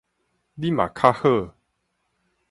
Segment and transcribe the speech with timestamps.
[0.55, 1.53] 你嘛卡好